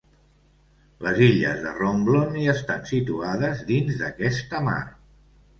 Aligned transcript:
Les 1.07 1.19
illes 1.25 1.59
de 1.67 1.73
Romblon 1.75 2.33
hi 2.39 2.47
estan 2.55 2.81
situades 2.93 3.63
dins 3.71 4.01
d'aquesta 4.03 4.65
mar. 4.71 4.83